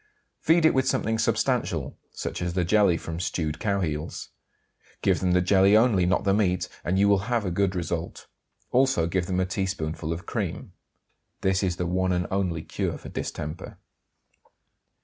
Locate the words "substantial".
1.19-1.95